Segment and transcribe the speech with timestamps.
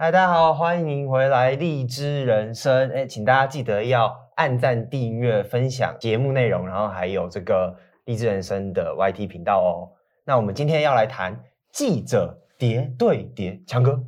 [0.00, 2.88] 嗨，大家好，欢迎您回来荔枝人生。
[2.92, 9.90] 哎，请大家记得要按赞、订阅、分享节目内容，然后还有这个荔枝人生的 YT 频道哦。
[10.24, 11.36] 那我们今天要来谈
[11.72, 14.00] 记者叠对叠，强哥。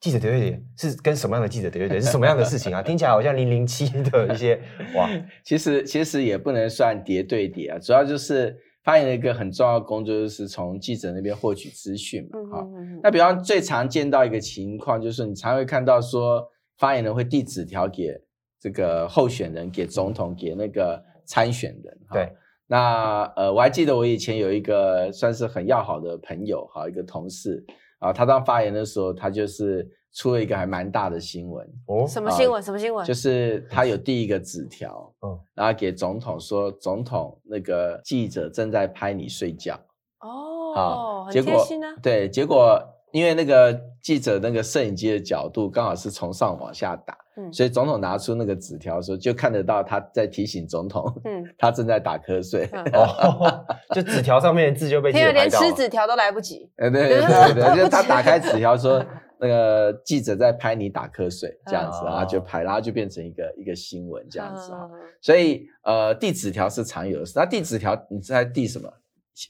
[0.00, 1.98] 记者叠对叠是跟什么样的记者叠对叠？
[1.98, 2.82] 是什么样的事情啊？
[2.84, 4.60] 听起来好像零零七的一些
[4.94, 5.08] 哇，
[5.42, 12.38] 其实其实也不能算叠对叠啊，主要就是发言的一个很重要的工作，就是从记者那边获取资讯嘛。
[12.50, 16.46] 哈、嗯嗯，那比方最常见到一个情况，就是你常会看到说
[16.78, 18.20] 发言人会递纸条给
[18.60, 21.98] 这个候选人，给总统，给那个参选人。
[22.12, 22.32] 对，
[22.66, 27.64] 那呃，我还记得我以前有一个算是很要好的朋友，哈，一个同事。
[28.02, 32.04] 啊，他当发言的时候，他就是出了一个还蛮大的新闻哦。
[32.06, 32.60] 什么新闻？
[32.60, 33.06] 什么新闻？
[33.06, 39.78] 就是他有递一个纸条，嗯，然后给总统说，总统那个记者正在拍你睡觉。
[40.18, 41.94] 哦，好，结果，很贴心啊。
[42.02, 47.16] 对，结果因为那个记者那个摄影机的角度刚好是从上往下打。
[47.34, 52.68] 嗯，所以总统拿出那个纸条的时候，就看得到他在提醒总统，嗯，他正在打瞌睡。
[52.92, 56.70] 哦， 就纸条上面的字就被记者拍到了，连吃纸条都来不及。
[56.76, 59.02] 对对 对对，就是他打开纸条说，
[59.40, 64.86] 那个记者在拍你打瞌睡这样子，然后就拍，然后就变成一个一个新闻这样子啊。
[65.22, 67.32] 所以呃，递纸条是常有的事。
[67.34, 68.92] 那递纸条，你在递什么？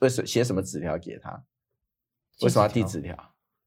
[0.00, 1.42] 为什么写什么纸条给他？
[2.42, 3.16] 为什么要递纸条？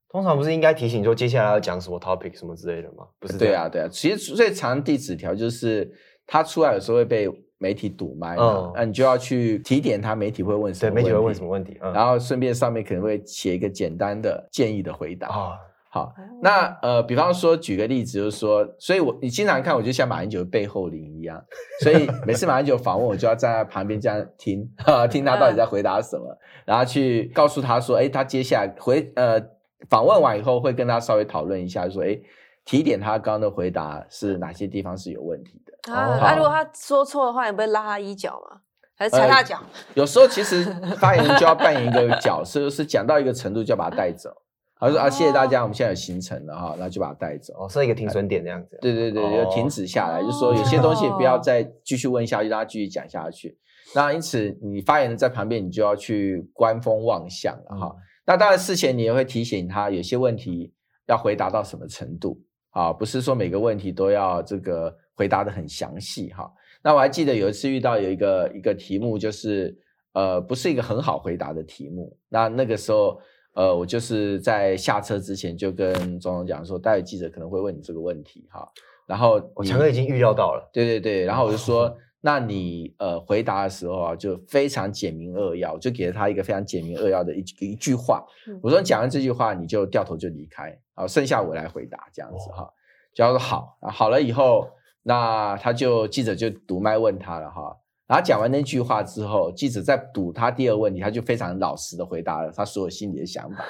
[0.10, 3.06] 通常不是应该提醒说接下来要讲什么 topic 什么之类的吗？
[3.20, 3.38] 不是？
[3.38, 3.88] 对啊，对啊。
[3.92, 5.92] 其实最常递纸条就是
[6.26, 11.04] 他出来有时候会被媒体堵麦，嗯，那你就要去提点他，媒体会问什么问题？
[11.04, 11.78] 对，媒体会问什么问题？
[11.82, 15.28] 嗯，然后顺便上面可能会写一个简单的建议的回答。
[15.28, 15.52] 啊，
[15.90, 21.42] 好，那呃，比方说举个例子，就是说，所以我你经常看，我就像马英九背后灵一样，
[21.82, 24.70] 所以每次马英九访问，我就要站在旁边这样听，
[25.10, 29.55] 听他到底在回答什么， 然后去告诉他说，哎，他接下来回呃。
[29.90, 32.18] 访问完以后，会跟他稍微讨论一下，说：“哎，
[32.64, 35.94] 提点他刚刚的回答是哪些地方是有问题的。
[35.94, 38.62] 啊”如果他说错的话，你不会拉他衣角吗？
[38.98, 39.58] 还是踩他脚？
[39.58, 39.66] 呃、
[39.96, 40.64] 有时候其实
[40.98, 44.34] 发言人就要扮演一个角色，就是讲到一个程度就要把他带走。
[44.80, 48.78] 他说：“啊，谢谢大家，我们现在有行程了哈，然后就把他带走。”哦，设一个停损点这样子。
[48.82, 53.58] 对对对，就停止下来，哦、就说有些东西不要再继续问下去，让他继续讲下去。
[53.94, 57.96] 那因此，你发言人在旁边，你就要去观风望向了哈。
[58.26, 60.74] 嗯那当然，事前你也会提醒他，有些问题
[61.06, 62.42] 要回答到什么程度
[62.72, 62.92] 啊？
[62.92, 66.52] 不是说每个问题都要这个回答得很详细哈。
[66.82, 69.78] 那我还记得有一次遇到有一个一个题目，就是
[70.14, 72.18] 呃，不是一个很好回答的题目。
[72.28, 73.20] 那那个时候，
[73.54, 78.68] 呃，我就是在下车之前就跟总统讲说，待会记者可能会问你这个问题哈。
[79.06, 81.26] 然后我强哥已经预料到了，对对对。
[81.26, 81.96] 然后我就说。
[82.26, 88.26] 那你呃回答的时候啊，就非常简明扼要，就给了他一个非常简明扼要的一句一句话。
[88.64, 92.68] 我说，你讲完这句话，你就掉头就离开，好，剩下我来回答这样子哈。
[93.14, 94.68] 就要说好，好了以后，
[95.04, 97.78] 那他就记者就读麦问他了哈。
[98.08, 103.64] 然后讲完那句话之后，记者再堵他第二问题，他就非常老实的回答了他所有心里的想法。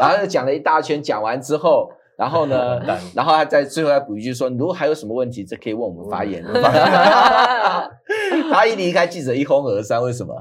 [0.00, 1.92] 然后就讲了一大圈，讲完之后。
[2.16, 2.80] 然后呢，
[3.14, 6.42] 然后他在最后再补一句说：“如果还有什么问题，这可以问我们发言。”
[8.52, 10.02] 他一离开，记者一哄而散。
[10.02, 10.34] 为什么？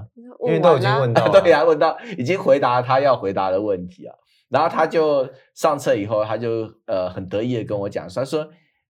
[0.46, 4.16] 因为都已经问到， 对啊，问到已经回答他要回答的问题啊。
[4.50, 8.48] 然后他就上车以后，他就呃很得意的跟我讲说：“他说，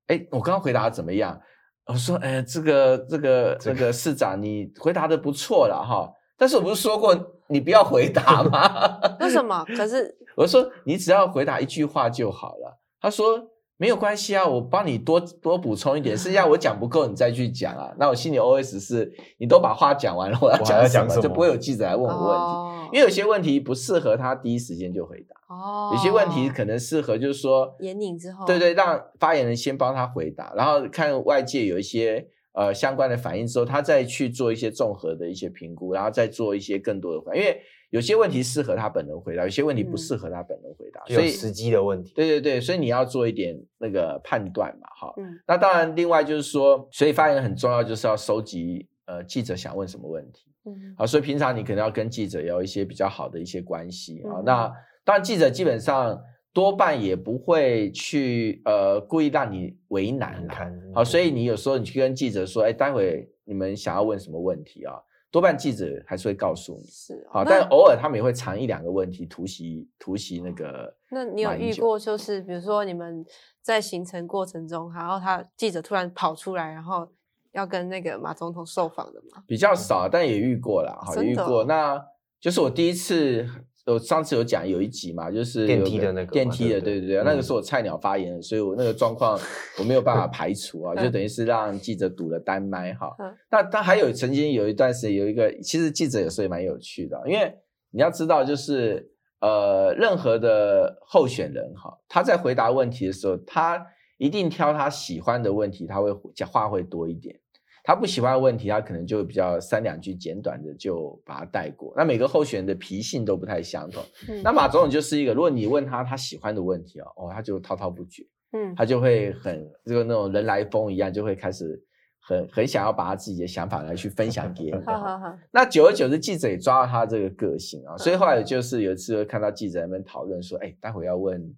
[0.08, 1.40] 哎，我刚刚回答的怎么样？”
[1.88, 6.12] 我说：“哎，这个这个这个市长，你回答的不错了哈。
[6.38, 9.00] 但是我不是说过你不要回答吗？
[9.20, 9.66] 为什么？
[9.76, 10.16] 可是。
[10.38, 12.78] ”我说你只要回答一句话就好了。
[13.02, 13.44] 他说
[13.80, 16.18] 没有关系啊，我帮你多多补充一点。
[16.18, 17.94] 实际上我讲不够，你再去讲啊。
[18.00, 22.44] 那我心里 OS 是，你都把话讲完了，我要讲什么，什么就不会有记者来问我问题。
[22.44, 25.56] 哦、因为有些问题不适合他第一时间就回答。
[25.56, 25.92] 哦。
[25.94, 37.62] 有些问题可能适合，就是说演讲之后，对对，让发言人先帮他回答，然后看外界有一些呃相关的反应之后，他再去做一些综合的一些评估，然后再做一些更多的反应，因为。
[37.90, 42.14] 有些问题适合他本人回答，有些问题不适合他本人回答，嗯、所以时机的问题。
[42.14, 45.14] 对对对，所以你要做一点那个判断嘛，哈。
[45.18, 45.40] 嗯。
[45.48, 50.52] 那当然，另外就是说，所以发言很重要，就是要收集呃记者想问什么问题。
[50.66, 50.94] 嗯。
[50.98, 54.40] 好，所以平常你可能要跟记者有一些比较好的一些关系啊。
[54.40, 54.72] 嗯、那
[55.06, 60.58] 当然，记者基本上多半也不会去呃故意让你为难啦。
[60.64, 64.94] 嗯、好，所以你有时候你去跟记者说，哎，待会你们想要问什么问题啊？
[65.30, 70.96] 多半记者还是会告诉你，是好，但偶尔他们也会藏一两个问题，突袭突袭那个。
[71.10, 73.26] 那你有遇过，就是比如说你们
[73.62, 77.08] 在行程过程中，然后他记者突然跑出来，然后
[77.52, 79.44] 要跟那个马总统受访的吗？
[79.46, 81.66] 比较少，但也遇过了，好，遇过。
[81.66, 82.02] 那
[82.40, 83.46] 就是我第一次
[83.94, 89.40] 我上次有讲有一集嘛，就是电梯的那个电梯的，对对对，嗯、那个是我菜鸟发言，所以我那个状况
[89.80, 93.10] 我没有办法 排除啊，就等于是让记者堵了单麦哈。
[93.50, 97.54] 那他还有曾经有一段时间有一个，其实记者有时候也蛮有趣的，因为
[97.92, 103.82] 你要知道，就是呃，任何的候选人哈，他在回答问题的时候，他
[104.18, 107.40] 一定挑他喜欢的问题，他会讲话会多一点。
[107.88, 111.94] 他不喜欢的问题，他可能就比较三两句简短的就把它带过。
[111.96, 114.04] 那每个候选人的脾性都不太相同。
[114.28, 121.82] 嗯、那马总统就是一个，如果你问他他喜欢的问题哦，哦，他就滔滔不绝，嗯，他就会很这个那种人来疯一样，就会开始
[122.20, 124.74] 很很想要把他自己的想法来去分享给你。
[124.86, 125.38] 好好好。
[125.52, 131.56] 那久而久之，记者也抓到他这个个性啊，所以后来就是有一次会看到记者在那边讨论说，哎，待会要问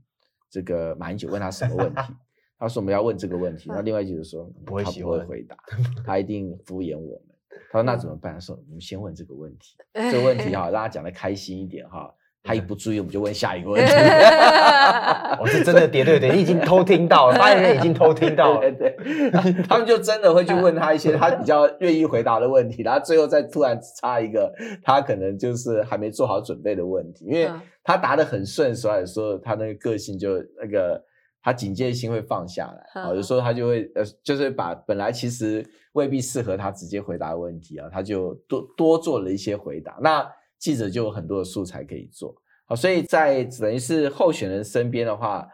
[0.51, 2.01] 这个马英九，问他什么问题？
[2.59, 5.55] 他说我们要问这个问题，那另外就是说不会他不会回答，
[6.05, 7.19] 他一定敷衍我们。
[7.71, 8.33] 他说那怎么办？
[8.33, 9.77] 他说我们先问这个问题，
[10.11, 12.13] 这个问题哈，让他讲的开心一点哈。
[12.41, 13.91] 他一不注意，我们就问下一个问题。
[15.41, 18.61] 我是真的叠对对，你已经偷听到了，发言人已经偷听到了。
[18.61, 24.51] 对，对，对，他们就真的会去问他一些他比较愿意回答的问题，然后最后再突然插一个
[24.83, 27.49] 他可能就是还没做好准备的问题，因为
[27.83, 31.03] 他答的很顺，所以说他那个个性就那个。
[31.41, 45.47] 他警戒心会放下来，啊，有时候他就会呃，就是把本来其实未必适合他直接回答的问题啊，他就多多做了一些回答，那记者就有很多的素材可以做，好，所以在等于是候选人身边的话，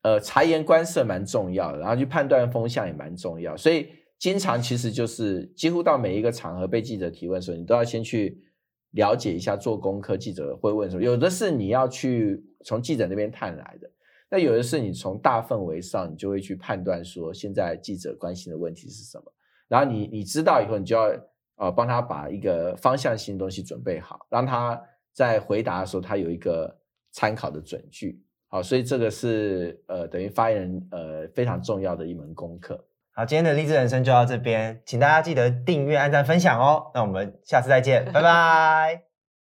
[0.00, 8.40] 呃，察言观色蛮重要的，然后去判断风向也蛮重要，所以经常其实就是几乎到每一个场合被记者提问的时候，你都要先去
[8.92, 13.90] 了解一下，做功课，记者会问什么，有的是你要去从记者那边探来的。
[14.28, 19.32] 那有的是你从大氛围上，你就会去判断说，现在记者关心的问题是什么，
[19.68, 21.12] 然后你你知道以后，你就要
[21.56, 24.80] 呃帮他把一个方向性的东西准备好，让他
[25.12, 26.76] 在回答的时候，他有一个
[27.12, 28.22] 参考的准据。
[28.48, 32.84] 好，所以这个是呃等于发言人呃非常重要的一门功课。
[33.12, 36.90] 好，今天的励志人生就到这边，请大家记得订阅、按赞、分享哦。
[36.94, 39.15] 那我们下次再见，拜拜。